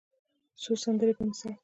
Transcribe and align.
څو 0.61 0.71
سندرې 0.83 1.13
په 1.17 1.23
مثال 1.29 1.53